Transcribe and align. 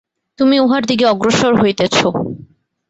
তুমি 0.39 0.55
উহার 0.59 0.83
দিকে 0.85 1.05
অগ্রসর 1.05 1.53
হইতেছ। 1.61 1.95